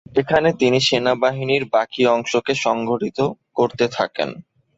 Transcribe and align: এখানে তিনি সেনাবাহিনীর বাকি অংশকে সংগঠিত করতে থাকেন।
এখানে 0.15 0.49
তিনি 0.59 0.79
সেনাবাহিনীর 0.87 1.63
বাকি 1.73 2.01
অংশকে 2.07 2.53
সংগঠিত 2.65 3.19
করতে 3.57 3.85
থাকেন। 3.89 4.29